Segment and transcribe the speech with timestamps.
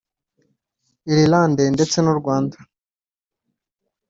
[1.13, 2.57] Ireland ndetse n’u Rwanda